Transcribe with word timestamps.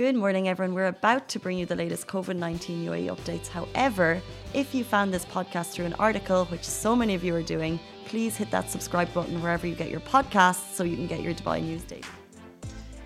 Good 0.00 0.16
morning, 0.16 0.48
everyone. 0.48 0.74
We're 0.74 0.86
about 0.86 1.28
to 1.28 1.38
bring 1.38 1.58
you 1.58 1.66
the 1.66 1.76
latest 1.76 2.06
COVID 2.06 2.34
19 2.34 2.86
UAE 2.86 3.14
updates. 3.14 3.48
However, 3.48 4.22
if 4.54 4.74
you 4.74 4.82
found 4.82 5.12
this 5.12 5.26
podcast 5.26 5.72
through 5.72 5.84
an 5.84 5.92
article, 5.98 6.46
which 6.46 6.64
so 6.64 6.96
many 6.96 7.14
of 7.14 7.22
you 7.22 7.34
are 7.34 7.42
doing, 7.42 7.78
please 8.06 8.34
hit 8.34 8.50
that 8.50 8.70
subscribe 8.70 9.12
button 9.12 9.42
wherever 9.42 9.66
you 9.66 9.74
get 9.74 9.90
your 9.90 10.00
podcasts 10.00 10.72
so 10.72 10.84
you 10.84 10.96
can 10.96 11.06
get 11.06 11.20
your 11.20 11.34
Dubai 11.34 11.62
news 11.62 11.82
daily. 11.82 12.04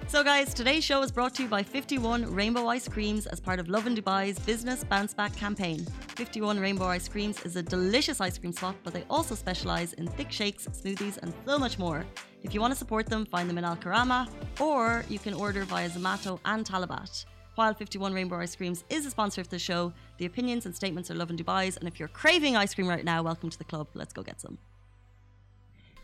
So, 0.07 0.23
guys, 0.23 0.55
today's 0.55 0.85
show 0.85 1.03
is 1.03 1.11
brought 1.11 1.35
to 1.35 1.43
you 1.43 1.49
by 1.49 1.65
51 1.65 2.33
Rainbow 2.33 2.69
Ice 2.69 2.87
Creams 2.87 3.27
as 3.27 3.41
part 3.41 3.59
of 3.59 3.69
Lovin 3.69 3.97
Dubai's 3.97 4.39
Business 4.39 4.85
Bounce 4.85 5.15
Back 5.15 5.35
campaign. 5.35 5.85
51 6.15 6.61
Rainbow 6.61 6.85
Ice 6.85 7.09
Creams 7.09 7.43
is 7.45 7.57
a 7.57 7.63
delicious 7.65 8.21
ice 8.21 8.39
cream 8.39 8.53
spot, 8.53 8.77
but 8.85 8.95
they 8.95 9.05
also 9.11 9.35
specialise 9.35 9.95
in 9.95 10.07
thick 10.07 10.31
shakes, 10.31 10.69
smoothies, 10.69 11.19
and 11.19 11.35
so 11.45 11.59
much 11.59 11.77
more. 11.77 12.07
If 12.45 12.53
you 12.53 12.61
want 12.61 12.73
to 12.75 12.79
support 12.79 13.07
them, 13.07 13.25
find 13.25 13.49
them 13.49 13.57
in 13.57 13.65
Al 13.65 13.75
Karama, 13.75 14.29
or 14.61 15.03
you 15.09 15.19
can 15.19 15.33
order 15.33 15.65
via 15.65 15.89
Zomato 15.89 16.39
and 16.45 16.65
Talabat. 16.65 17.25
While 17.55 17.73
51 17.73 18.13
Rainbow 18.13 18.37
Ice 18.39 18.55
Creams 18.55 18.85
is 18.91 19.07
a 19.07 19.11
sponsor 19.11 19.41
of 19.41 19.49
the 19.49 19.59
show, 19.59 19.95
the 20.19 20.27
opinions 20.27 20.67
and 20.67 20.77
statements 20.77 21.11
are 21.11 21.15
Lovin 21.15 21.39
Dubai's, 21.39 21.79
and 21.79 21.89
if 21.89 21.99
you're 21.99 22.09
craving 22.09 22.55
ice 22.55 22.75
cream 22.75 22.87
right 22.87 23.05
now, 23.05 23.23
welcome 23.23 23.49
to 23.49 23.57
the 23.57 23.65
club. 23.65 23.89
Let's 23.95 24.13
go 24.13 24.23
get 24.23 24.43
some. 24.43 24.59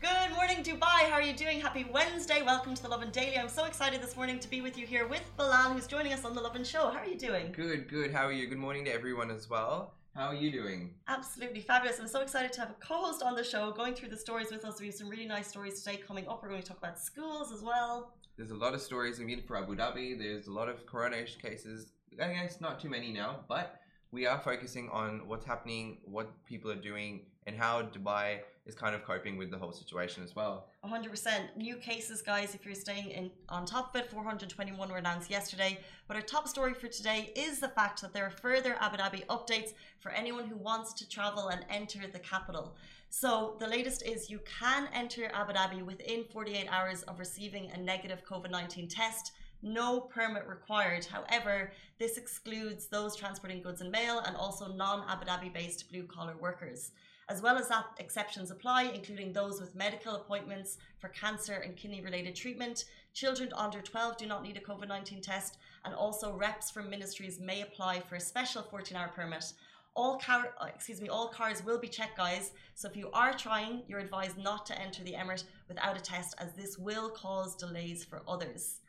Good 0.01 0.31
morning, 0.33 0.63
Dubai. 0.63 1.07
How 1.09 1.13
are 1.13 1.21
you 1.21 1.33
doing? 1.33 1.61
Happy 1.61 1.85
Wednesday. 1.93 2.41
Welcome 2.41 2.73
to 2.73 2.81
the 2.81 2.89
Lovin 2.89 3.11
Daily. 3.11 3.37
I'm 3.37 3.47
so 3.47 3.65
excited 3.65 4.01
this 4.01 4.15
morning 4.15 4.39
to 4.39 4.49
be 4.49 4.61
with 4.61 4.79
you 4.79 4.87
here 4.87 5.07
with 5.07 5.21
Bilal, 5.37 5.73
who's 5.73 5.85
joining 5.85 6.11
us 6.11 6.25
on 6.25 6.33
the 6.33 6.41
Lovin 6.41 6.63
Show. 6.63 6.89
How 6.89 7.01
are 7.01 7.07
you 7.07 7.19
doing? 7.19 7.51
Good, 7.51 7.87
good. 7.87 8.11
How 8.11 8.25
are 8.25 8.31
you? 8.31 8.47
Good 8.47 8.57
morning 8.57 8.83
to 8.85 8.91
everyone 8.91 9.29
as 9.29 9.47
well. 9.47 9.93
How 10.15 10.27
are 10.27 10.35
you 10.35 10.51
doing? 10.51 10.95
Absolutely 11.07 11.61
fabulous. 11.61 11.97
I'm 11.99 12.07
so 12.07 12.19
excited 12.19 12.51
to 12.53 12.59
have 12.59 12.71
a 12.71 12.85
co 12.85 12.95
host 12.95 13.23
on 13.23 13.33
the 13.33 13.45
show 13.45 13.71
going 13.71 13.93
through 13.93 14.09
the 14.09 14.17
stories 14.17 14.51
with 14.51 14.65
us. 14.65 14.79
We 14.81 14.87
have 14.87 14.95
some 14.95 15.07
really 15.07 15.25
nice 15.25 15.47
stories 15.47 15.81
today 15.81 16.01
coming 16.05 16.27
up. 16.27 16.43
We're 16.43 16.49
going 16.49 16.61
to 16.61 16.67
talk 16.67 16.79
about 16.79 16.99
schools 16.99 17.51
as 17.53 17.61
well. 17.63 18.13
There's 18.35 18.51
a 18.51 18.55
lot 18.55 18.73
of 18.73 18.81
stories 18.81 19.21
I 19.21 19.23
mean 19.23 19.41
for 19.47 19.55
Abu 19.55 19.75
Dhabi. 19.75 20.19
There's 20.19 20.47
a 20.47 20.51
lot 20.51 20.67
of 20.67 20.85
corona 20.85 21.23
cases. 21.41 21.93
I 22.21 22.27
guess 22.33 22.59
not 22.59 22.81
too 22.81 22.89
many 22.89 23.13
now, 23.13 23.39
but 23.47 23.80
we 24.11 24.25
are 24.25 24.39
focusing 24.39 24.89
on 24.89 25.21
what's 25.27 25.45
happening, 25.45 25.97
what 26.03 26.29
people 26.45 26.69
are 26.69 26.75
doing, 26.75 27.21
and 27.47 27.55
how 27.55 27.81
Dubai 27.81 28.39
is 28.65 28.75
kind 28.75 28.93
of 28.93 29.03
coping 29.03 29.37
with 29.37 29.49
the 29.49 29.57
whole 29.57 29.71
situation 29.71 30.23
as 30.23 30.35
well. 30.35 30.67
100% 30.85 31.55
new 31.57 31.77
cases, 31.77 32.21
guys. 32.21 32.53
If 32.53 32.65
you're 32.65 32.75
staying 32.75 33.09
in 33.09 33.31
on 33.49 33.65
top 33.65 33.95
of 33.95 34.01
it, 34.01 34.11
421 34.11 34.89
were 34.89 34.97
announced 34.97 35.31
yesterday. 35.31 35.79
But 36.07 36.17
our 36.17 36.21
top 36.21 36.47
story 36.47 36.73
for 36.73 36.87
today 36.87 37.31
is 37.35 37.59
the 37.59 37.69
fact 37.69 38.01
that 38.01 38.13
there 38.13 38.25
are 38.25 38.29
further 38.29 38.75
Abu 38.79 38.97
Dhabi 38.97 39.25
updates 39.27 39.73
for 39.99 40.11
anyone 40.11 40.45
who 40.45 40.57
wants 40.57 40.93
to 40.93 41.09
travel 41.09 41.47
and 41.47 41.65
enter 41.69 42.01
the 42.11 42.19
capital. 42.19 42.75
So 43.09 43.55
the 43.59 43.67
latest 43.67 44.03
is 44.05 44.29
you 44.29 44.39
can 44.59 44.87
enter 44.93 45.31
Abu 45.33 45.53
Dhabi 45.53 45.83
within 45.83 46.25
48 46.31 46.67
hours 46.69 47.01
of 47.03 47.17
receiving 47.17 47.71
a 47.71 47.77
negative 47.77 48.23
COVID 48.25 48.51
19 48.51 48.87
test. 48.87 49.31
No 49.63 50.01
permit 50.01 50.47
required. 50.47 51.05
However, 51.05 51.71
this 51.99 52.17
excludes 52.17 52.87
those 52.87 53.15
transporting 53.15 53.61
goods 53.61 53.81
and 53.81 53.91
mail 53.91 54.19
and 54.19 54.35
also 54.35 54.67
non 54.67 55.07
Abu 55.07 55.25
Dhabi 55.25 55.53
based 55.53 55.89
blue 55.91 56.03
collar 56.03 56.35
workers. 56.39 56.91
As 57.31 57.41
well 57.41 57.57
as 57.57 57.69
that, 57.69 57.85
exceptions 57.97 58.51
apply, 58.51 58.91
including 58.93 59.31
those 59.31 59.61
with 59.61 59.73
medical 59.73 60.15
appointments 60.15 60.79
for 60.99 61.07
cancer 61.09 61.53
and 61.53 61.77
kidney 61.77 62.01
related 62.01 62.35
treatment. 62.35 62.83
Children 63.13 63.53
under 63.55 63.81
12 63.81 64.17
do 64.17 64.25
not 64.25 64.43
need 64.43 64.57
a 64.57 64.59
COVID 64.59 64.89
19 64.89 65.21
test, 65.21 65.57
and 65.85 65.93
also 65.93 66.33
reps 66.33 66.71
from 66.71 66.89
ministries 66.89 67.39
may 67.39 67.61
apply 67.61 68.01
for 68.01 68.15
a 68.15 68.19
special 68.19 68.63
14 68.63 68.97
hour 68.97 69.07
permit. 69.07 69.53
All 69.95 70.17
car, 70.17 70.55
uh, 70.59 70.65
excuse 70.73 70.99
me, 70.99 71.07
all 71.07 71.29
cars 71.29 71.63
will 71.63 71.77
be 71.77 71.87
checked, 71.87 72.17
guys. 72.17 72.51
So 72.75 72.89
if 72.89 72.97
you 72.97 73.09
are 73.13 73.33
trying, 73.33 73.83
you're 73.87 73.99
advised 73.99 74.37
not 74.37 74.65
to 74.65 74.81
enter 74.81 75.03
the 75.03 75.13
Emirate 75.13 75.45
without 75.69 75.97
a 75.97 76.01
test, 76.01 76.35
as 76.37 76.51
this 76.53 76.77
will 76.77 77.11
cause 77.11 77.55
delays 77.55 78.03
for 78.03 78.23
others. 78.27 78.80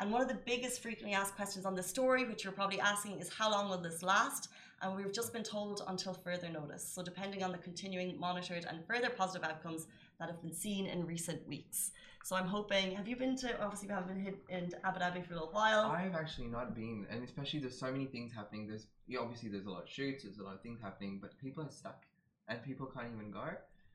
And 0.00 0.10
one 0.10 0.20
of 0.20 0.28
the 0.28 0.38
biggest 0.44 0.82
frequently 0.82 1.14
asked 1.14 1.36
questions 1.36 1.64
on 1.64 1.74
the 1.74 1.82
story, 1.82 2.24
which 2.24 2.42
you're 2.42 2.52
probably 2.52 2.80
asking, 2.80 3.20
is 3.20 3.28
how 3.28 3.50
long 3.50 3.70
will 3.70 3.78
this 3.78 4.02
last? 4.02 4.48
And 4.82 4.96
we've 4.96 5.12
just 5.12 5.32
been 5.32 5.44
told 5.44 5.82
until 5.86 6.12
further 6.12 6.48
notice. 6.48 6.86
So, 6.86 7.02
depending 7.02 7.42
on 7.42 7.52
the 7.52 7.58
continuing 7.58 8.18
monitored 8.18 8.66
and 8.68 8.84
further 8.86 9.08
positive 9.08 9.48
outcomes 9.48 9.86
that 10.18 10.28
have 10.28 10.42
been 10.42 10.52
seen 10.52 10.86
in 10.86 11.06
recent 11.06 11.46
weeks. 11.48 11.92
So, 12.24 12.34
I'm 12.34 12.46
hoping. 12.46 12.90
Have 12.96 13.06
you 13.06 13.16
been 13.16 13.36
to? 13.36 13.62
Obviously, 13.62 13.88
you 13.88 13.94
haven't 13.94 14.24
been 14.24 14.34
in 14.48 14.72
Abu 14.82 14.98
Dhabi 14.98 15.24
for 15.24 15.32
a 15.32 15.36
little 15.36 15.52
while. 15.52 15.84
I've 15.84 16.14
actually 16.16 16.48
not 16.48 16.74
been, 16.74 17.06
and 17.08 17.22
especially 17.22 17.60
there's 17.60 17.78
so 17.78 17.90
many 17.92 18.06
things 18.06 18.32
happening. 18.34 18.66
There's 18.66 18.86
obviously 19.18 19.48
there's 19.48 19.66
a 19.66 19.70
lot 19.70 19.84
of 19.84 19.88
shoots, 19.88 20.24
there's 20.24 20.38
a 20.38 20.42
lot 20.42 20.54
of 20.54 20.62
things 20.62 20.80
happening, 20.82 21.18
but 21.22 21.38
people 21.38 21.62
are 21.62 21.70
stuck, 21.70 22.02
and 22.48 22.62
people 22.62 22.86
can't 22.86 23.08
even 23.14 23.30
go. 23.30 23.46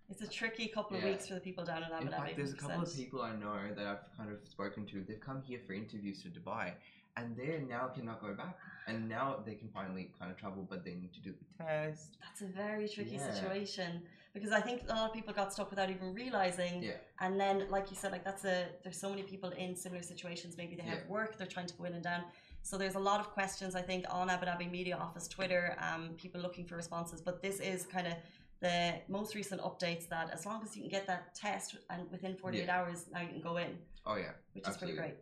It's 0.10 0.22
a 0.22 0.28
tricky 0.28 0.68
couple 0.68 0.98
of 0.98 1.04
Yeah. 1.04 1.12
weeks 1.12 1.28
for 1.28 1.36
the 1.36 1.40
people 1.40 1.64
down 1.64 1.84
in 1.84 1.92
Abu 1.92 2.08
In 2.08 2.12
Dhabi. 2.12 2.18
fact, 2.18 2.36
there's 2.36 2.54
a 2.54 2.56
couple 2.56 2.82
of 2.82 2.88
100%. 2.88 2.96
people 2.98 3.22
I 3.22 3.36
know 3.36 3.74
that 3.76 3.86
I've 3.86 4.18
kind 4.18 4.32
of 4.32 4.40
spoken 4.48 4.86
to. 4.88 5.04
They've 5.04 5.20
come 5.20 5.42
here 5.44 5.60
for 5.66 5.74
interviews 5.74 6.24
to 6.24 6.30
Dubai, 6.30 6.74
and 7.16 7.38
they 7.38 7.60
now 7.76 7.88
cannot 7.90 8.20
go 8.22 8.34
back. 8.34 8.58
And 8.88 9.08
now 9.18 9.38
they 9.46 9.54
can 9.56 9.70
finally 9.70 10.12
kind 10.18 10.32
of 10.32 10.38
travel, 10.38 10.64
but 10.68 10.84
they 10.84 10.96
need 10.96 11.14
to 11.14 11.20
do 11.22 11.32
the 11.34 11.64
test. 11.64 12.18
That's 12.22 12.42
a 12.42 12.48
very 12.48 12.88
tricky 12.90 13.18
Yeah. 13.18 13.32
situation 13.32 14.02
because 14.34 14.52
I 14.52 14.62
think 14.62 14.84
a 14.90 14.96
lot 14.96 15.10
of 15.10 15.14
people 15.14 15.34
got 15.34 15.54
stuck 15.54 15.70
without 15.70 15.90
even 15.92 16.14
realizing. 16.14 16.82
Yeah. 16.82 16.98
And 17.20 17.40
then, 17.40 17.70
like 17.70 17.92
you 17.92 17.96
said, 18.02 18.12
like 18.12 18.24
that's 18.24 18.46
a 18.46 18.58
there's 18.84 19.00
so 19.00 19.10
many 19.12 19.24
people 19.24 19.52
in 19.52 19.76
similar 19.76 20.02
situations. 20.02 20.58
Maybe 20.58 20.76
they 20.76 20.88
have 20.94 21.06
work, 21.08 21.38
they're 21.38 21.46
trying 21.58 21.68
to 21.68 21.76
go 21.76 21.84
in 21.84 21.94
and 21.94 22.04
down. 22.04 22.24
So 22.64 22.78
there's 22.78 22.96
a 22.96 23.00
lot 23.12 23.20
of 23.20 23.28
questions 23.30 23.76
I 23.76 23.82
think 23.84 24.06
on 24.10 24.30
Abu 24.30 24.46
Dhabi 24.48 24.70
Media 24.70 24.98
Office 24.98 25.28
Twitter, 25.28 25.78
um, 25.80 26.16
people 26.18 26.42
looking 26.42 26.66
for 26.66 26.76
responses. 26.76 27.22
But 27.22 27.42
this 27.44 27.60
is 27.60 27.86
kind 27.86 28.08
of 28.08 28.16
the 28.62 28.96
most 29.08 29.36
recent 29.36 29.62
updates 29.62 30.08
that 30.10 30.30
as 30.32 30.46
long 30.46 30.62
as 30.64 30.76
you 30.76 30.82
can 30.84 30.92
get 30.92 31.08
that 31.08 31.34
test 31.36 31.78
and 31.90 32.10
within 32.12 32.36
48 32.36 32.66
Yeah. 32.66 32.80
hours, 32.80 33.06
now 33.12 33.22
you 33.22 33.30
can 33.30 33.42
go 33.42 33.58
in, 33.58 33.78
Oh 34.06 34.16
yeah, 34.16 34.32
which 34.54 34.68
is 34.68 34.78
pretty 34.78 34.96
great. 34.96 35.16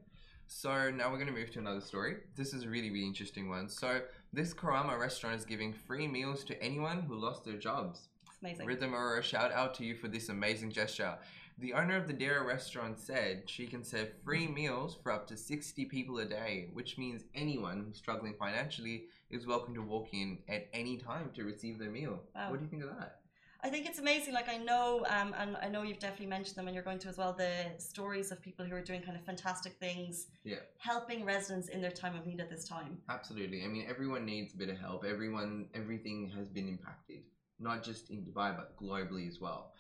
So 0.48 0.90
now 0.90 1.12
we're 1.12 1.18
going 1.18 1.28
to 1.28 1.34
move 1.34 1.52
to 1.52 1.60
another 1.60 1.82
story. 1.82 2.18
This 2.36 2.54
is 2.54 2.64
a 2.64 2.70
really, 2.70 2.90
really 2.90 3.06
interesting 3.06 3.50
one. 3.50 3.68
So 3.68 4.02
this 4.32 4.54
Karama 4.54 4.98
restaurant 4.98 5.36
is 5.36 5.46
giving 5.46 5.74
free 5.74 6.08
meals 6.08 6.46
to 6.46 6.64
anyone 6.64 7.02
who 7.02 7.16
lost 7.16 7.44
their 7.44 7.58
jobs. 7.58 8.08
It's 8.28 8.38
amazing. 8.42 8.66
Rhythm 8.66 8.96
Aurora, 8.96 9.22
shout 9.22 9.52
out 9.52 9.74
to 9.76 9.84
you 9.84 9.94
for 9.94 10.08
this 10.08 10.30
amazing 10.30 10.72
gesture. 10.72 11.18
The 11.60 11.74
owner 11.74 11.98
of 11.98 12.08
the 12.08 12.14
Dara 12.14 12.46
restaurant 12.46 13.00
said 13.00 13.44
she 13.48 13.66
can 13.66 13.84
serve 13.84 14.10
free 14.24 14.46
mm-hmm. 14.46 14.54
meals 14.54 14.96
for 15.02 15.12
up 15.12 15.28
to 15.28 15.36
60 15.36 15.86
people 15.86 16.20
a 16.20 16.26
day, 16.26 16.70
which 16.72 16.98
means 16.98 17.24
anyone 17.36 17.84
who's 17.86 17.98
struggling 17.98 18.36
financially 18.36 19.06
is 19.30 19.48
welcome 19.48 19.74
to 19.74 19.82
walk 19.82 20.14
in 20.14 20.38
at 20.48 20.68
any 20.72 20.98
time 20.98 21.32
to 21.34 21.44
receive 21.44 21.80
their 21.80 21.90
meal. 21.90 22.22
Wow. 22.36 22.52
What 22.52 22.60
do 22.60 22.64
you 22.64 22.70
think 22.70 22.84
of 22.84 22.98
that? 22.98 23.20
I 23.64 23.70
think 23.70 23.88
it's 23.88 24.00
amazing. 24.00 24.34
Like 24.34 24.50
I 24.50 24.58
know, 24.58 25.06
um, 25.10 25.34
and 25.38 25.58
I 25.58 25.68
know 25.68 25.82
you've 25.82 26.00
definitely 26.00 26.28
mentioned 26.28 26.56
them, 26.58 26.68
and 26.68 26.76
you're 26.76 26.84
going 26.84 27.00
to 27.00 27.08
as 27.10 27.18
well. 27.18 27.34
The 27.34 27.52
stories 27.80 28.32
of 28.32 28.42
people 28.42 28.66
who 28.66 28.76
are 28.76 28.82
doing 28.82 29.02
kind 29.02 29.18
of 29.18 29.24
fantastic 29.26 29.74
things, 29.80 30.28
Yeah. 30.44 30.58
helping 30.78 31.26
residents 31.26 31.68
in 31.70 31.82
their 31.82 31.92
time 31.92 32.16
of 32.16 32.26
need 32.26 32.40
at 32.40 32.50
this 32.50 32.68
time. 32.68 33.02
Absolutely. 33.10 33.64
I 33.64 33.68
mean, 33.68 33.86
everyone 33.90 34.26
needs 34.26 34.54
a 34.54 34.58
bit 34.58 34.70
of 34.70 34.78
help. 34.78 35.04
Everyone, 35.06 35.70
everything 35.74 36.30
has 36.38 36.50
been 36.50 36.68
impacted, 36.68 37.24
not 37.60 37.84
just 37.84 38.10
in 38.12 38.24
Dubai 38.24 38.56
but 38.56 38.78
globally 38.78 39.28
as 39.28 39.40
well. 39.42 39.74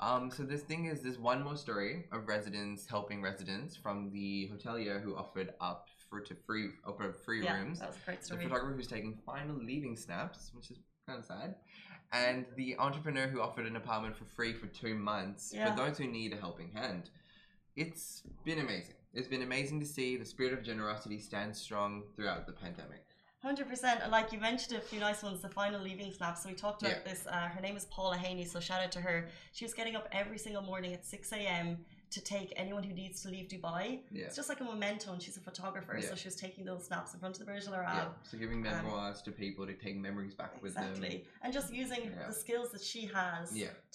Um, 0.00 0.30
so 0.30 0.44
this 0.44 0.62
thing 0.62 0.86
is, 0.86 1.02
there's 1.02 1.18
one 1.18 1.42
more 1.42 1.56
story 1.56 2.04
of 2.12 2.28
residents 2.28 2.86
helping 2.86 3.20
residents 3.20 3.76
from 3.76 4.10
the 4.12 4.48
hotelier 4.54 5.02
who 5.02 5.16
offered 5.16 5.52
up 5.60 5.88
for 6.08 6.20
to 6.20 6.34
free 6.46 6.68
offered 6.86 7.16
free 7.16 7.42
yeah, 7.42 7.58
rooms. 7.58 7.80
that 7.80 7.88
was 7.88 7.96
a 7.96 8.04
great 8.06 8.24
story. 8.24 8.38
The 8.44 8.48
photographer 8.48 8.76
who's 8.76 8.86
taking 8.86 9.18
final 9.26 9.56
leaving 9.56 9.96
snaps, 9.96 10.52
which 10.54 10.70
is 10.70 10.78
kind 11.06 11.18
of 11.18 11.24
sad, 11.24 11.56
and 12.14 12.46
the 12.56 12.76
entrepreneur 12.78 13.26
who 13.26 13.40
offered 13.40 13.66
an 13.66 13.76
apartment 13.76 14.16
for 14.16 14.24
free 14.24 14.52
for 14.52 14.66
two 14.68 14.94
months 14.94 15.52
Yeah. 15.52 15.70
for 15.74 15.76
those 15.76 15.98
who 15.98 16.06
need 16.06 16.32
a 16.32 16.36
helping 16.36 16.70
hand. 16.72 17.10
It's 17.76 18.22
been 18.44 18.60
amazing. 18.60 18.94
It's 19.12 19.28
been 19.28 19.42
amazing 19.42 19.80
to 19.80 19.86
see 19.86 20.16
the 20.16 20.24
spirit 20.24 20.52
of 20.52 20.62
generosity 20.62 21.18
stand 21.18 21.56
strong 21.56 22.04
throughout 22.14 22.46
the 22.46 22.52
pandemic. 22.52 23.04
Hundred 23.42 23.68
percent. 23.68 24.00
And 24.02 24.10
like 24.10 24.32
you 24.32 24.38
mentioned, 24.38 24.78
a 24.78 24.80
few 24.80 25.00
nice 25.00 25.22
ones. 25.22 25.42
The 25.42 25.48
final 25.50 25.80
leaving 25.82 26.10
snaps. 26.12 26.42
So 26.44 26.48
we 26.48 26.54
talked 26.54 26.82
about 26.82 26.98
Yeah. 27.04 27.12
this. 27.12 27.26
Uh, 27.26 27.48
her 27.48 27.60
name 27.60 27.76
is 27.76 27.84
Paula 27.86 28.16
Haney. 28.16 28.44
So 28.46 28.58
shout 28.58 28.80
out 28.80 28.90
to 28.92 29.00
her. 29.02 29.28
She 29.52 29.64
was 29.64 29.74
getting 29.74 29.96
up 29.96 30.08
every 30.12 30.38
single 30.38 30.62
morning 30.62 30.94
at 30.94 31.04
six 31.04 31.30
a.m. 31.32 31.84
to 32.14 32.20
take 32.22 32.52
anyone 32.56 32.84
who 32.84 32.94
needs 32.94 33.22
to 33.22 33.28
leave 33.28 33.46
Dubai. 33.48 33.98
Yeah. 34.12 34.26
It's 34.26 34.36
just 34.36 34.48
like 34.48 34.60
a 34.60 34.64
memento, 34.64 35.12
and 35.12 35.20
she's 35.20 35.36
a 35.36 35.40
photographer, 35.40 35.94
Yeah. 36.00 36.08
so 36.10 36.14
she 36.14 36.28
was 36.28 36.36
taking 36.36 36.64
those 36.64 36.84
snaps 36.88 37.12
in 37.14 37.18
front 37.20 37.34
of 37.34 37.40
the 37.40 37.44
Burj 37.50 37.66
Al 37.66 37.74
Arab. 37.74 37.88
Yeah. 37.96 38.08
So 38.30 38.38
giving 38.38 38.58
um, 38.66 38.72
memoirs 38.74 39.20
to 39.22 39.30
people 39.32 39.66
to 39.66 39.74
take 39.74 39.96
memories 39.96 40.34
back 40.34 40.62
with 40.62 40.74
them. 40.74 40.90
Exactly. 40.90 41.24
And 41.42 41.52
just 41.52 41.72
using 41.72 42.02
Yeah. 42.04 42.28
the 42.28 42.32
skills 42.32 42.70
that 42.74 42.82
she 42.82 43.02
has 43.06 43.44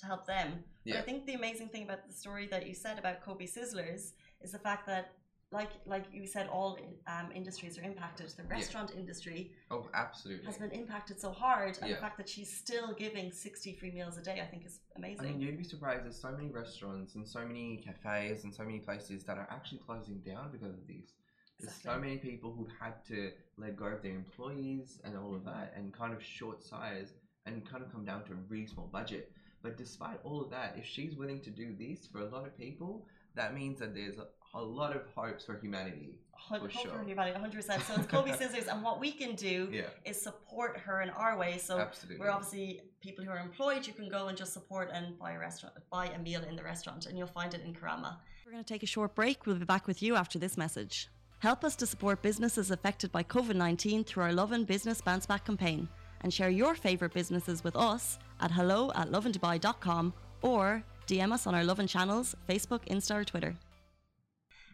to 0.01 0.05
help 0.05 0.25
them. 0.27 0.63
But 0.85 0.97
I 0.97 1.01
think 1.01 1.25
the 1.25 1.35
amazing 1.35 1.69
thing 1.69 1.83
about 1.83 2.01
the 2.07 2.13
story 2.13 2.45
that 2.47 2.67
you 2.67 2.73
said 2.73 2.97
about 2.99 3.21
Kobe 3.21 3.45
Sizzlers 3.45 4.03
is 4.41 4.51
the 4.51 4.59
fact 4.67 4.83
that, 4.87 5.13
like 5.51 5.71
like 5.85 6.05
you 6.11 6.27
said, 6.27 6.47
all 6.51 6.77
um, 7.07 7.29
industries 7.33 7.77
are 7.79 7.81
impacted. 7.81 8.29
The 8.37 8.43
restaurant 8.43 8.91
industry 8.95 9.51
Oh, 9.71 9.87
absolutely. 9.93 10.45
has 10.45 10.57
been 10.57 10.71
impacted 10.71 11.19
so 11.19 11.31
hard, 11.31 11.79
and 11.81 11.91
the 11.91 11.95
fact 11.97 12.17
that 12.17 12.29
she's 12.29 12.51
still 12.55 12.93
giving 12.93 13.31
60 13.31 13.73
free 13.73 13.91
meals 13.91 14.17
a 14.17 14.21
day, 14.21 14.41
I 14.41 14.45
think 14.45 14.65
is 14.65 14.79
amazing. 14.95 15.25
I 15.25 15.29
mean, 15.31 15.41
you'd 15.41 15.57
be 15.57 15.63
surprised. 15.63 16.03
There's 16.05 16.21
so 16.21 16.31
many 16.31 16.49
restaurants 16.49 17.15
and 17.15 17.27
so 17.27 17.45
many 17.45 17.77
cafes 17.77 18.43
and 18.43 18.53
so 18.53 18.63
many 18.63 18.79
places 18.79 19.23
that 19.23 19.37
are 19.37 19.47
actually 19.49 19.79
closing 19.79 20.19
down 20.19 20.51
because 20.51 20.73
of 20.75 20.85
these. 20.87 21.13
There's 21.59 21.73
so 21.73 21.99
many 21.99 22.17
people 22.17 22.53
who've 22.53 22.71
had 22.79 23.03
to 23.07 23.31
let 23.57 23.75
go 23.75 23.85
of 23.85 24.01
their 24.01 24.15
employees 24.15 24.99
and 25.03 25.17
all 25.17 25.35
of 25.35 25.43
that 25.45 25.73
and 25.75 25.91
kind 25.93 26.13
of 26.13 26.23
short 26.23 26.63
size 26.63 27.11
and 27.45 27.69
kind 27.69 27.83
of 27.83 27.91
come 27.91 28.05
down 28.05 28.23
to 28.25 28.31
a 28.31 28.37
really 28.47 28.67
small 28.67 28.87
budget. 28.87 29.31
But 29.61 29.77
despite 29.77 30.19
all 30.23 30.41
of 30.41 30.51
that, 30.51 30.75
if 30.77 30.85
she's 30.85 31.17
willing 31.17 31.41
to 31.41 31.49
do 31.49 31.75
this 31.77 32.07
for 32.07 32.19
a 32.21 32.29
lot 32.29 32.45
of 32.47 32.57
people, 32.57 33.05
that 33.35 33.53
means 33.53 33.79
that 33.79 33.93
there's 33.93 34.15
a 34.53 34.61
lot 34.61 34.95
of 34.95 35.03
hopes 35.15 35.45
for 35.45 35.57
humanity. 35.59 36.15
Hun- 36.33 36.61
For 36.61 36.69
hope 36.69 36.83
sure. 36.85 36.91
for 36.93 37.01
everybody, 37.01 37.31
100%. 37.31 37.63
So 37.81 37.93
it's 37.95 38.07
Kobe 38.07 38.31
Sizzlers, 38.39 38.67
and 38.71 38.81
what 38.81 38.99
we 38.99 39.11
can 39.11 39.35
do 39.35 39.67
Yeah, 39.71 39.83
is 40.05 40.19
support 40.21 40.77
her 40.77 41.01
in 41.01 41.09
our 41.11 41.37
way. 41.37 41.57
So 41.57 41.77
absolutely. 41.79 42.19
we're 42.19 42.31
obviously 42.31 42.81
people 43.01 43.23
who 43.25 43.29
are 43.31 43.39
employed. 43.39 43.85
You 43.85 43.93
can 43.93 44.09
go 44.09 44.27
and 44.29 44.37
just 44.37 44.53
support 44.53 44.89
and 44.93 45.19
buy 45.19 45.33
a 45.33 45.39
restaurant, 45.39 45.75
buy 45.91 46.07
a 46.07 46.17
meal 46.19 46.41
in 46.49 46.55
the 46.55 46.63
restaurant, 46.63 47.05
and 47.07 47.17
you'll 47.17 47.27
find 47.27 47.53
it 47.53 47.61
in 47.63 47.73
Karama. 47.73 48.15
We're 48.45 48.53
going 48.53 48.63
to 48.63 48.73
take 48.73 48.83
a 48.83 48.87
short 48.87 49.13
break. 49.15 49.45
We'll 49.45 49.57
be 49.57 49.65
back 49.65 49.85
with 49.85 50.01
you 50.01 50.15
after 50.15 50.39
this 50.39 50.57
message. 50.57 51.09
Help 51.39 51.63
us 51.63 51.75
to 51.77 51.85
support 51.85 52.21
businesses 52.21 52.71
affected 52.71 53.11
by 53.11 53.23
COVID 53.23 53.55
19 53.55 54.03
through 54.05 54.23
our 54.23 54.33
Lovin 54.33 54.63
Business 54.65 55.01
Bounce 55.01 55.25
Back 55.25 55.45
campaign 55.45 55.87
and 56.21 56.33
share 56.33 56.49
your 56.49 56.73
favourite 56.75 57.13
businesses 57.13 57.63
with 57.63 57.75
us 57.75 58.17
at 58.41 58.51
hello 58.51 58.91
at 58.95 59.09
lovindubai.com 59.11 60.13
or 60.41 60.83
DM 61.07 61.31
us 61.31 61.47
on 61.47 61.55
our 61.55 61.63
Lovin 61.63 61.87
channels, 61.87 62.35
Facebook, 62.47 62.85
Insta, 62.87 63.15
or 63.15 63.23
Twitter. 63.23 63.55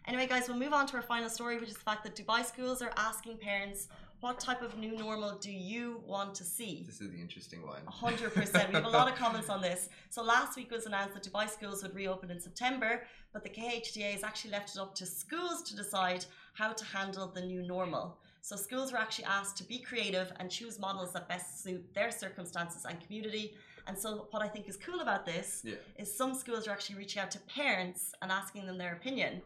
Anyway, 0.06 0.26
guys, 0.28 0.48
we'll 0.48 0.56
move 0.56 0.72
on 0.72 0.86
to 0.86 0.94
our 0.96 1.02
final 1.02 1.28
story, 1.28 1.58
which 1.58 1.68
is 1.68 1.74
the 1.74 1.80
fact 1.80 2.04
that 2.04 2.14
Dubai 2.14 2.44
schools 2.44 2.80
are 2.80 2.92
asking 2.96 3.38
parents, 3.38 3.88
what 4.20 4.38
type 4.38 4.62
of 4.62 4.78
new 4.78 4.96
normal 4.96 5.36
do 5.36 5.50
you 5.50 6.00
want 6.06 6.32
to 6.36 6.44
see? 6.44 6.84
This 6.86 7.00
is 7.00 7.10
the 7.10 7.20
interesting 7.20 7.66
one. 7.66 7.82
100%. 7.86 8.68
We 8.68 8.74
have 8.74 8.84
a 8.84 8.88
lot 8.88 9.10
of 9.10 9.16
comments 9.16 9.50
on 9.50 9.60
this. 9.60 9.88
So 10.10 10.22
last 10.22 10.56
week 10.56 10.70
was 10.70 10.86
announced 10.86 11.14
that 11.14 11.24
Dubai 11.24 11.50
schools 11.50 11.82
would 11.82 11.94
reopen 11.94 12.30
in 12.30 12.40
September, 12.40 13.02
but 13.32 13.42
the 13.42 13.50
KHDA 13.50 14.12
has 14.12 14.22
actually 14.22 14.52
left 14.52 14.70
it 14.76 14.78
up 14.78 14.94
to 14.94 15.06
schools 15.06 15.60
to 15.62 15.74
decide 15.74 16.24
how 16.54 16.72
to 16.72 16.84
handle 16.84 17.26
the 17.26 17.40
new 17.40 17.62
normal. 17.62 18.16
So 18.42 18.54
schools 18.54 18.92
were 18.92 18.98
actually 18.98 19.24
asked 19.24 19.56
to 19.58 19.64
be 19.64 19.80
creative 19.80 20.32
and 20.38 20.48
choose 20.48 20.78
models 20.78 21.12
that 21.14 21.28
best 21.28 21.64
suit 21.64 21.84
their 21.94 22.12
circumstances 22.12 22.86
and 22.88 23.00
community. 23.04 23.54
And 23.88 23.98
so 23.98 24.28
what 24.30 24.40
I 24.40 24.46
think 24.46 24.68
is 24.68 24.76
cool 24.76 25.00
about 25.00 25.26
this 25.26 25.62
Yeah, 25.64 25.74
is 25.98 26.16
some 26.16 26.32
schools 26.32 26.68
are 26.68 26.70
actually 26.70 26.96
reaching 26.96 27.20
out 27.22 27.32
to 27.32 27.40
parents 27.40 28.12
and 28.22 28.30
asking 28.30 28.66
them 28.66 28.78
their 28.78 28.92
opinion. 28.92 29.42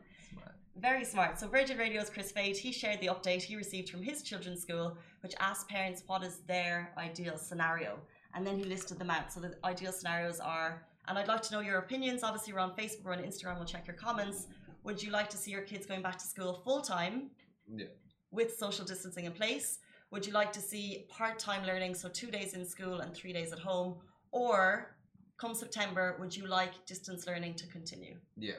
Very 0.81 1.05
smart. 1.05 1.39
So 1.39 1.47
Virgin 1.47 1.77
Radio's 1.77 2.09
Chris 2.09 2.33
Fade, 2.33 2.57
he 2.57 2.73
shared 2.73 3.01
the 3.01 3.09
update 3.09 3.43
he 3.43 3.55
received 3.55 3.91
from 3.91 4.03
his 4.03 4.23
children's 4.23 4.63
school, 4.63 4.97
which 5.23 5.35
asked 5.39 5.69
parents 5.69 6.03
what 6.07 6.23
is 6.23 6.39
their 6.49 6.93
ideal 6.97 7.37
scenario. 7.37 7.99
And 8.35 8.47
then 8.47 8.57
he 8.59 8.65
listed 8.65 8.99
them 8.99 9.11
out. 9.11 9.31
So 9.33 9.41
the 9.41 9.55
ideal 9.63 9.93
scenarios 9.93 10.41
are, 10.41 10.87
and 11.07 11.19
I'd 11.19 11.29
like 11.29 11.43
to 11.43 11.53
know 11.53 11.61
your 11.61 11.79
opinions. 11.79 12.23
Obviously, 12.23 12.55
we're 12.55 12.61
on 12.61 12.75
Facebook, 12.77 13.05
we're 13.05 13.13
on 13.13 13.19
Instagram, 13.19 13.57
we'll 13.57 13.67
check 13.67 13.87
your 13.87 13.97
comments. 13.97 14.47
Would 14.85 15.03
you 15.03 15.11
like 15.11 15.29
to 15.31 15.37
see 15.37 15.51
your 15.51 15.63
kids 15.63 15.85
going 15.85 16.01
back 16.03 16.17
to 16.19 16.27
school 16.27 16.63
full 16.65 16.81
time 16.81 17.31
Yeah, 17.69 17.87
with 18.31 18.57
social 18.57 18.85
distancing 18.87 19.27
in 19.27 19.33
place? 19.33 19.81
Would 20.13 20.27
you 20.27 20.33
like 20.33 20.53
to 20.55 20.61
see 20.61 21.07
part 21.11 21.39
time 21.39 21.67
learning, 21.67 21.95
so 21.95 22.09
two 22.09 22.31
days 22.31 22.55
in 22.55 22.65
school 22.65 23.01
and 23.01 23.15
three 23.15 23.33
days 23.35 23.53
at 23.53 23.59
home? 23.59 23.97
Or 24.33 24.97
come 25.37 25.55
September, 25.55 26.17
would 26.21 26.35
you 26.35 26.47
like 26.47 26.87
distance 26.87 27.27
learning 27.27 27.55
to 27.57 27.67
continue? 27.67 28.17
yeah. 28.39 28.55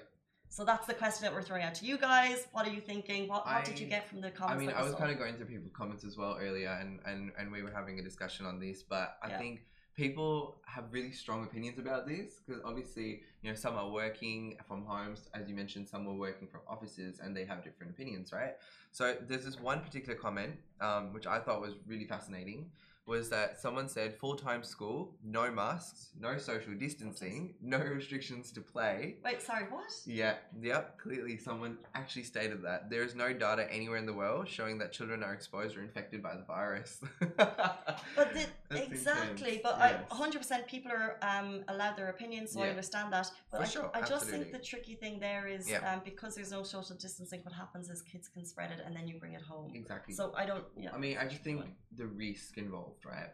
So 0.51 0.65
that's 0.65 0.85
the 0.85 0.93
question 0.93 1.23
that 1.23 1.33
we're 1.33 1.43
throwing 1.43 1.63
out 1.63 1.75
to 1.75 1.85
you 1.85 1.97
guys. 1.97 2.45
What 2.51 2.67
are 2.67 2.71
you 2.71 2.81
thinking? 2.81 3.29
What, 3.29 3.45
what 3.45 3.63
did 3.63 3.79
you 3.79 3.87
get 3.87 4.09
from 4.09 4.19
the 4.19 4.29
comments? 4.29 4.61
I 4.61 4.65
mean, 4.65 4.75
I 4.75 4.83
was 4.83 4.91
saw? 4.91 4.97
kind 4.97 5.11
of 5.11 5.17
going 5.17 5.35
through 5.37 5.45
people's 5.45 5.71
comments 5.71 6.03
as 6.03 6.17
well 6.17 6.37
earlier, 6.41 6.77
and, 6.81 6.99
and, 7.05 7.31
and 7.39 7.49
we 7.49 7.63
were 7.63 7.71
having 7.71 7.99
a 7.99 8.03
discussion 8.03 8.45
on 8.45 8.59
this. 8.59 8.83
But 8.83 9.17
I 9.23 9.29
Yeah. 9.29 9.37
think 9.37 9.61
people 9.95 10.61
have 10.65 10.91
really 10.91 11.13
strong 11.13 11.45
opinions 11.45 11.79
about 11.79 12.05
this 12.05 12.41
because 12.45 12.61
obviously, 12.65 13.23
you 13.41 13.49
know, 13.49 13.55
some 13.55 13.77
are 13.77 13.89
working 13.89 14.57
from 14.67 14.83
homes, 14.83 15.29
as 15.33 15.47
you 15.47 15.55
mentioned, 15.55 15.87
some 15.87 16.03
were 16.03 16.15
working 16.15 16.49
from 16.49 16.59
offices, 16.67 17.21
and 17.21 17.33
they 17.35 17.45
have 17.45 17.63
different 17.63 17.93
opinions, 17.93 18.33
right? 18.33 18.55
So 18.91 19.15
there's 19.25 19.45
this 19.45 19.57
one 19.57 19.79
particular 19.79 20.19
comment, 20.19 20.55
um, 20.81 21.13
which 21.13 21.27
I 21.27 21.39
thought 21.39 21.61
was 21.61 21.75
really 21.87 22.05
fascinating, 22.05 22.71
was 23.05 23.29
that 23.29 23.59
someone 23.59 23.89
said 23.89 24.15
full 24.15 24.35
time 24.35 24.63
school, 24.63 25.15
no 25.23 25.51
masks, 25.51 26.09
no 26.19 26.37
social 26.37 26.73
distancing, 26.73 27.55
no 27.61 27.77
restrictions 27.79 28.51
to 28.51 28.61
play. 28.61 29.15
Wait, 29.23 29.41
sorry, 29.41 29.63
what? 29.69 29.91
Yeah, 30.05 30.35
yep, 30.61 30.99
clearly 30.99 31.37
someone 31.37 31.77
actually 31.95 32.23
stated 32.23 32.63
that. 32.63 32.89
There 32.89 33.03
is 33.03 33.15
no 33.15 33.33
data 33.33 33.67
anywhere 33.71 33.97
in 33.97 34.05
the 34.05 34.13
world 34.13 34.47
showing 34.47 34.77
that 34.79 34.91
children 34.91 35.23
are 35.23 35.33
exposed 35.33 35.75
or 35.77 35.81
infected 35.81 36.21
by 36.21 36.35
the 36.35 36.43
virus. 36.43 37.01
But 38.15 38.33
the, 38.33 38.83
exactly, 38.83 39.55
intense, 39.55 39.61
but 39.63 39.77
yes. 39.79 40.03
I 40.11 40.15
100% 40.15 40.67
people 40.67 40.91
are 40.91 41.17
um, 41.21 41.63
allowed 41.67 41.97
their 41.97 42.09
opinions, 42.09 42.51
so 42.51 42.61
I 42.61 42.69
understand 42.69 43.11
that. 43.13 43.31
But 43.51 43.57
For 43.59 43.63
I, 43.63 43.67
sure, 43.67 43.91
I 43.93 43.99
just 44.01 44.11
absolutely. 44.13 44.39
think 44.51 44.51
the 44.53 44.67
tricky 44.67 44.95
thing 44.95 45.19
there 45.19 45.47
is 45.47 45.69
Yeah. 45.69 45.93
um, 45.93 46.01
because 46.03 46.35
there's 46.35 46.51
no 46.51 46.63
social 46.63 46.95
distancing, 46.95 47.41
what 47.43 47.53
happens 47.53 47.89
is 47.89 48.01
kids 48.01 48.27
can 48.27 48.45
spread 48.45 48.71
it 48.71 48.79
and 48.85 48.95
then 48.95 49.07
you 49.07 49.19
bring 49.19 49.33
it 49.33 49.41
home. 49.41 49.71
Exactly. 49.73 50.13
So 50.13 50.33
I 50.35 50.45
don't, 50.45 50.63
yeah. 50.77 50.91
I 50.93 50.97
mean, 50.97 51.17
I 51.17 51.25
just 51.25 51.43
think 51.43 51.63
the 51.95 52.07
risk 52.07 52.57
involved, 52.57 52.90
right? 53.05 53.29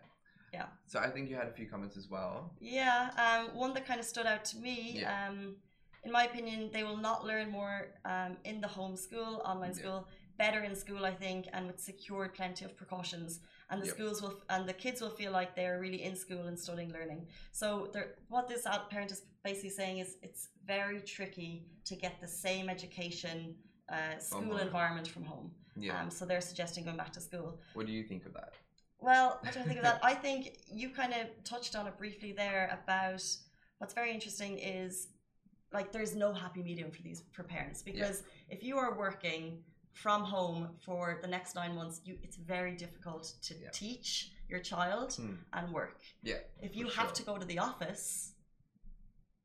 Yeah. 0.53 0.67
So 0.85 0.99
I 0.99 1.09
think 1.09 1.29
you 1.29 1.35
had 1.35 1.47
a 1.47 1.51
few 1.51 1.67
comments 1.67 1.97
as 1.97 2.07
well. 2.09 2.53
Yeah, 2.59 3.09
um, 3.25 3.55
one 3.55 3.73
that 3.73 3.85
kind 3.85 3.99
of 3.99 4.05
stood 4.05 4.25
out 4.25 4.45
to 4.45 4.57
me. 4.57 4.99
Yeah. 5.01 5.27
Um, 5.29 5.57
in 6.03 6.11
my 6.11 6.23
opinion, 6.25 6.69
they 6.71 6.83
will 6.83 6.97
not 6.97 7.25
learn 7.25 7.49
more 7.51 7.87
um, 8.05 8.37
in 8.45 8.61
the 8.61 8.67
home 8.67 8.95
school, 8.95 9.41
online 9.43 9.71
Yeah. 9.71 9.81
school, 9.81 10.07
better 10.37 10.61
in 10.63 10.73
school, 10.75 11.03
I 11.05 11.13
think, 11.13 11.47
and 11.51 11.67
with 11.67 11.79
secured 11.79 12.33
plenty 12.33 12.63
of 12.63 12.77
precautions. 12.77 13.39
And 13.69 13.81
the 13.81 13.87
Yep. 13.87 13.95
schools 13.95 14.21
will, 14.21 14.35
and 14.49 14.69
the 14.69 14.73
kids 14.73 15.01
will 15.01 15.09
feel 15.21 15.33
like 15.33 15.53
they're 15.55 15.79
really 15.81 16.01
in 16.03 16.15
school 16.15 16.47
and 16.47 16.57
studying, 16.57 16.93
learning. 16.93 17.27
So, 17.51 17.91
what 18.29 18.47
this 18.47 18.65
parent 18.89 19.11
is 19.11 19.23
basically 19.43 19.71
saying 19.71 19.97
is, 19.97 20.17
it's 20.21 20.47
very 20.65 21.01
tricky 21.01 21.65
to 21.89 21.95
get 21.97 22.21
the 22.21 22.27
same 22.27 22.69
education, 22.69 23.55
uh, 23.89 24.17
school 24.19 24.57
environment 24.57 25.07
from 25.09 25.25
home. 25.25 25.51
Yeah. 25.75 26.01
Um, 26.01 26.09
so 26.09 26.25
they're 26.25 26.41
suggesting 26.41 26.85
going 26.85 26.97
back 26.97 27.11
to 27.13 27.21
school. 27.21 27.59
what 27.73 27.85
do 27.85 27.91
you 27.91 28.03
think 28.03 28.25
of 28.25 28.33
that? 28.33 28.53
Well, 28.99 29.39
what 29.41 29.53
do 29.53 29.59
I 29.59 29.63
think 29.63 29.77
of 29.77 29.83
that? 29.83 29.99
I 30.03 30.13
think 30.13 30.57
you 30.71 30.89
kind 30.89 31.13
of 31.13 31.27
touched 31.43 31.75
on 31.75 31.87
it 31.87 31.97
briefly 31.97 32.31
there 32.31 32.77
about 32.83 33.23
what's 33.77 33.93
very 33.93 34.11
interesting 34.11 34.57
is 34.57 35.09
like 35.73 35.91
there's 35.91 36.15
no 36.15 36.33
happy 36.33 36.63
medium 36.63 36.89
for 36.91 37.01
these 37.01 37.23
for 37.31 37.43
parents 37.43 37.81
because 37.81 38.23
if 38.49 38.63
you 38.63 38.77
are 38.77 38.97
working 38.97 39.59
from 39.93 40.23
home 40.23 40.69
for 40.85 41.19
the 41.21 41.27
next 41.27 41.55
nine 41.55 41.75
months, 41.75 42.01
you 42.05 42.17
it's 42.23 42.37
very 42.37 42.75
difficult 42.75 43.33
to 43.43 43.55
Yeah. 43.55 43.69
teach 43.71 44.31
your 44.47 44.59
child 44.59 45.13
Hmm. 45.15 45.35
and 45.53 45.73
work. 45.73 45.99
Yeah, 46.23 46.39
If 46.61 46.75
you 46.75 46.85
have 46.89 47.07
sure. 47.07 47.15
to 47.15 47.23
go 47.23 47.37
to 47.37 47.45
the 47.45 47.59
office, 47.59 48.33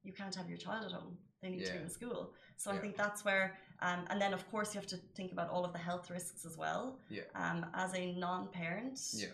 you 0.03 0.13
can't 0.13 0.35
have 0.35 0.49
your 0.49 0.59
child 0.59 0.85
at 0.85 0.93
home. 0.93 1.19
They 1.41 1.51
need 1.51 1.65
to 1.65 1.73
be 1.73 1.79
Yeah. 1.79 1.83
in 1.85 1.91
school. 1.91 2.35
So 2.57 2.71
I 2.71 2.79
think 2.79 2.97
that's 2.97 3.25
where, 3.25 3.59
um, 3.83 4.01
and 4.11 4.21
then 4.21 4.33
of 4.33 4.49
course 4.51 4.75
you 4.75 4.81
have 4.81 4.89
to 4.89 4.97
think 5.17 5.33
about 5.33 5.51
all 5.51 5.65
of 5.65 5.73
the 5.73 5.79
health 5.79 6.11
risks 6.11 6.45
as 6.47 6.57
well. 6.57 6.99
Yeah. 7.11 7.23
Um, 7.35 7.67
as 7.75 7.95
a 7.95 8.13
non-parent. 8.13 8.99
Yeah. 9.15 9.29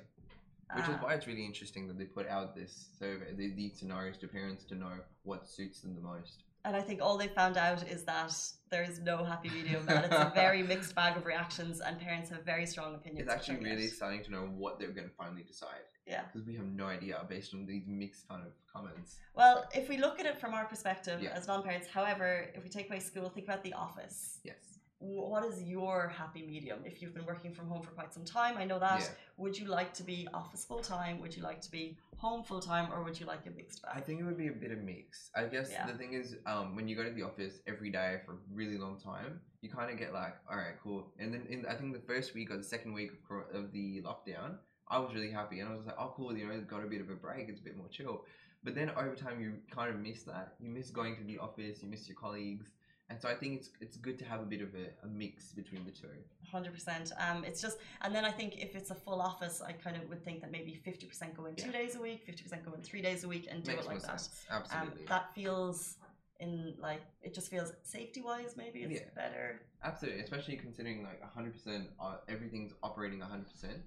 Which 0.74 0.84
is 0.84 0.90
uh, 0.90 0.98
why 1.00 1.14
it's 1.14 1.26
really 1.26 1.46
interesting 1.46 1.86
that 1.88 1.98
they 1.98 2.04
put 2.04 2.28
out 2.28 2.54
this 2.54 2.88
survey, 2.98 3.32
the- 3.34 3.54
these 3.54 3.78
scenarios 3.78 4.18
to 4.18 4.28
parents 4.28 4.64
to 4.64 4.74
know 4.74 4.92
what 5.22 5.48
suits 5.48 5.80
them 5.80 5.94
the 5.94 6.00
most. 6.02 6.42
And 6.68 6.76
I 6.76 6.82
think 6.82 7.00
all 7.00 7.16
they 7.16 7.28
found 7.28 7.56
out 7.56 7.82
is 7.88 8.04
that 8.04 8.34
there 8.68 8.82
is 8.82 9.00
no 9.00 9.24
happy 9.24 9.48
medium, 9.48 9.88
and 9.88 10.04
it's 10.04 10.14
a 10.14 10.30
very 10.34 10.62
mixed 10.72 10.94
bag 10.94 11.16
of 11.16 11.24
reactions, 11.24 11.80
and 11.80 11.98
parents 11.98 12.28
have 12.28 12.44
very 12.44 12.66
strong 12.66 12.94
opinions. 12.94 13.26
It's 13.26 13.34
actually 13.34 13.64
really 13.64 13.76
get. 13.76 13.84
exciting 13.86 14.22
to 14.24 14.30
know 14.30 14.42
what 14.54 14.78
they're 14.78 14.90
going 14.90 15.08
to 15.08 15.14
finally 15.14 15.42
decide 15.42 15.86
Yeah. 16.06 16.24
because 16.30 16.46
we 16.46 16.54
have 16.56 16.66
no 16.66 16.84
idea 16.84 17.24
based 17.26 17.54
on 17.54 17.64
these 17.64 17.84
mixed 17.86 18.28
kind 18.28 18.42
of 18.46 18.52
comments. 18.70 19.16
Well, 19.34 19.64
if 19.74 19.88
we 19.88 19.96
look 19.96 20.20
at 20.20 20.26
it 20.26 20.38
from 20.38 20.52
our 20.52 20.66
perspective 20.66 21.22
Yeah. 21.22 21.30
as 21.30 21.46
non-parents, 21.46 21.88
however, 21.88 22.50
if 22.54 22.62
we 22.62 22.68
take 22.68 22.90
away 22.90 23.00
school, 23.00 23.30
think 23.30 23.46
about 23.46 23.62
the 23.64 23.72
office. 23.72 24.40
Yes. 24.44 24.77
What 25.00 25.44
is 25.44 25.62
your 25.62 26.08
happy 26.08 26.42
medium? 26.42 26.80
If 26.84 27.00
you've 27.00 27.14
been 27.14 27.24
working 27.24 27.52
from 27.52 27.68
home 27.68 27.82
for 27.82 27.92
quite 27.92 28.12
some 28.12 28.24
time, 28.24 28.56
I 28.58 28.64
know 28.64 28.80
that. 28.80 29.00
Yeah. 29.00 29.06
Would 29.36 29.56
you 29.56 29.66
like 29.66 29.94
to 29.94 30.02
be 30.02 30.26
office 30.34 30.64
full 30.64 30.80
time? 30.80 31.20
Would 31.20 31.36
you 31.36 31.42
like 31.42 31.60
to 31.60 31.70
be 31.70 31.96
home 32.16 32.42
full 32.42 32.60
time, 32.60 32.92
or 32.92 33.04
would 33.04 33.18
you 33.18 33.24
like 33.24 33.46
a 33.46 33.50
mixed 33.50 33.84
I 33.94 34.00
think 34.00 34.20
it 34.20 34.24
would 34.24 34.36
be 34.36 34.48
a 34.48 34.52
bit 34.52 34.72
of 34.72 34.78
mix. 34.78 35.30
I 35.36 35.44
guess 35.44 35.70
Yeah. 35.70 35.86
the 35.86 35.96
thing 35.96 36.14
is, 36.14 36.36
um, 36.46 36.74
when 36.74 36.88
you 36.88 36.96
go 36.96 37.04
to 37.04 37.10
the 37.12 37.22
office 37.22 37.60
every 37.68 37.90
day 37.90 38.20
for 38.26 38.32
a 38.32 38.38
really 38.52 38.76
long 38.76 38.98
time, 38.98 39.40
you 39.60 39.70
kind 39.70 39.88
of 39.88 39.96
get 39.98 40.12
like, 40.12 40.34
all 40.50 40.56
right, 40.56 40.74
cool. 40.82 41.12
And 41.20 41.32
then 41.32 41.46
in, 41.48 41.64
I 41.66 41.76
think 41.76 41.92
the 41.92 42.00
first 42.00 42.34
week 42.34 42.50
or 42.50 42.56
the 42.56 42.64
second 42.64 42.92
week 42.92 43.12
of, 43.30 43.62
of 43.64 43.72
the 43.72 44.02
lockdown, 44.02 44.58
I 44.88 44.98
was 44.98 45.14
really 45.14 45.30
happy, 45.30 45.60
and 45.60 45.68
I 45.68 45.76
was 45.76 45.86
like, 45.86 45.96
oh, 45.96 46.12
cool, 46.16 46.36
you 46.36 46.48
know, 46.48 46.60
got 46.62 46.82
a 46.82 46.88
bit 46.88 47.00
of 47.00 47.08
a 47.10 47.14
break. 47.14 47.48
It's 47.48 47.60
a 47.60 47.62
bit 47.62 47.76
more 47.76 47.88
chill. 47.88 48.24
But 48.64 48.74
then 48.74 48.90
over 48.90 49.14
time, 49.14 49.40
you 49.40 49.54
kind 49.70 49.94
of 49.94 50.00
miss 50.00 50.24
that. 50.24 50.54
You 50.58 50.70
miss 50.70 50.90
going 50.90 51.14
to 51.16 51.22
the 51.22 51.38
office. 51.38 51.82
You 51.82 51.88
miss 51.88 52.08
your 52.08 52.16
colleagues. 52.16 52.66
And 53.10 53.20
so 53.20 53.28
I 53.28 53.34
think 53.34 53.54
it's 53.58 53.70
it's 53.80 53.96
good 53.96 54.18
to 54.18 54.24
have 54.26 54.40
a 54.40 54.44
bit 54.44 54.60
of 54.60 54.68
a, 54.74 54.86
a 55.04 55.08
mix 55.08 55.52
between 55.52 55.84
the 55.84 55.90
two. 55.90 56.08
Hundred 56.52 56.74
percent. 56.74 57.12
Um, 57.18 57.42
it's 57.44 57.60
just, 57.62 57.78
and 58.02 58.14
then 58.14 58.24
I 58.24 58.30
think 58.30 58.58
if 58.58 58.74
it's 58.74 58.90
a 58.90 58.94
full 58.94 59.20
office, 59.20 59.62
I 59.66 59.72
kind 59.72 59.96
of 59.96 60.08
would 60.10 60.22
think 60.24 60.40
that 60.42 60.50
maybe 60.50 60.74
fifty 60.74 61.06
percent 61.06 61.34
go 61.34 61.46
in 61.46 61.54
two 61.54 61.66
Yeah. 61.66 61.72
days 61.72 61.96
a 61.96 62.00
week, 62.00 62.22
fifty 62.24 62.42
percent 62.42 62.64
go 62.66 62.72
in 62.72 62.82
three 62.82 63.00
days 63.02 63.24
a 63.24 63.28
week, 63.28 63.48
and 63.50 63.62
do 63.62 63.72
Makes 63.72 63.84
it 63.84 63.88
like 63.88 64.02
that. 64.02 64.20
sense. 64.20 64.44
Um, 64.50 64.62
Absolutely. 64.62 65.06
that 65.06 65.34
feels 65.34 65.96
in 66.40 66.74
like 66.78 67.00
it 67.22 67.32
just 67.34 67.50
feels 67.50 67.72
safety 67.82 68.20
wise. 68.20 68.56
Maybe 68.56 68.80
it's 68.82 69.00
Yeah. 69.00 69.08
better. 69.14 69.62
Absolutely, 69.82 70.20
especially 70.20 70.56
considering 70.56 71.02
like 71.02 71.22
hundred 71.22 71.54
percent, 71.54 71.88
uh, 71.98 72.16
everything's 72.28 72.72
operating 72.82 73.20
hundred 73.20 73.48
percent. 73.50 73.78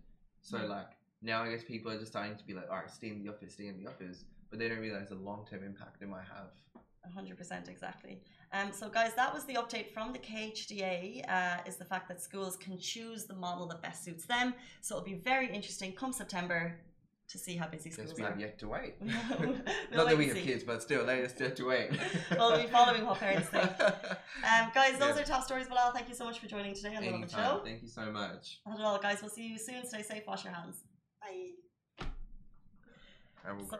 So 0.41 0.57
Mm. 0.57 0.69
like 0.69 0.87
now, 1.21 1.43
I 1.43 1.51
guess 1.51 1.63
people 1.63 1.91
are 1.91 1.99
just 1.99 2.11
starting 2.11 2.35
to 2.37 2.43
be 2.43 2.55
like, 2.55 2.69
all 2.71 2.77
right, 2.77 2.89
stay 2.89 3.09
in 3.09 3.23
the 3.23 3.29
office, 3.29 3.53
stay 3.53 3.67
in 3.67 3.77
the 3.77 3.87
office, 3.87 4.25
but 4.49 4.57
they 4.57 4.67
don't 4.67 4.79
realize 4.79 5.09
the 5.09 5.15
long 5.15 5.45
term 5.47 5.63
impact 5.63 6.01
it 6.01 6.09
might 6.09 6.25
have. 6.25 6.49
Hundred 7.13 7.37
percent 7.37 7.67
exactly. 7.67 8.21
Um, 8.53 8.71
so 8.71 8.89
guys, 8.89 9.13
that 9.15 9.33
was 9.33 9.45
the 9.45 9.55
update 9.55 9.91
from 9.93 10.13
the 10.13 10.19
KHDA. 10.19 11.29
Uh, 11.29 11.57
is 11.65 11.77
the 11.77 11.85
fact 11.85 12.07
that 12.09 12.21
schools 12.21 12.55
can 12.57 12.77
choose 12.79 13.25
the 13.25 13.33
model 13.35 13.65
that 13.67 13.81
best 13.81 14.03
suits 14.03 14.25
them. 14.25 14.53
So 14.81 14.95
it'll 14.95 15.05
be 15.05 15.15
very 15.15 15.47
interesting 15.53 15.93
come 15.93 16.13
September 16.13 16.79
to 17.29 17.37
see 17.37 17.55
how 17.55 17.65
busy 17.67 17.89
schools 17.89 18.13
we 18.17 18.23
are. 18.23 18.29
have 18.29 18.39
yet 18.39 18.59
to 18.59 18.67
wait. 18.67 18.95
We'll 19.39 19.53
Not 19.93 20.09
that 20.09 20.17
we 20.17 20.27
have 20.27 20.35
see. 20.37 20.43
kids, 20.43 20.63
but 20.65 20.81
still, 20.81 21.05
they 21.05 21.21
just 21.21 21.39
have 21.39 21.55
to 21.55 21.63
wait. 21.65 21.91
We'll 22.31 22.57
be 22.61 22.67
following 22.67 23.05
what 23.05 23.19
parents 23.19 23.47
think. 23.47 23.71
Um, 23.81 24.69
guys, 24.73 24.97
those 24.99 25.15
Yeah. 25.15 25.21
are 25.21 25.25
top 25.25 25.43
stories. 25.45 25.67
Bilal, 25.67 25.93
thank 25.93 26.09
you 26.09 26.15
so 26.15 26.25
much 26.25 26.39
for 26.39 26.47
joining 26.47 26.75
today 26.75 26.95
on 26.97 27.03
the 27.03 27.11
Love. 27.11 27.31
Show. 27.31 27.61
Thank 27.63 27.81
you 27.83 27.87
so 27.87 28.11
much. 28.11 28.59
Not 28.67 28.79
at 28.79 28.85
all, 28.85 28.99
guys. 28.99 29.19
We'll 29.21 29.31
see 29.31 29.47
you 29.47 29.57
soon. 29.57 29.85
Stay 29.85 30.03
safe. 30.03 30.23
Wash 30.27 30.43
your 30.43 30.53
hands. 30.53 30.83
Bye. 31.21 32.05
I 33.47 33.53
will- 33.53 33.79